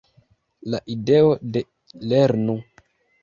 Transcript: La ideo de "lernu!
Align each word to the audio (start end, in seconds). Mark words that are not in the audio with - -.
La 0.73 0.79
ideo 0.93 1.35
de 1.57 1.63
"lernu! 2.13 2.57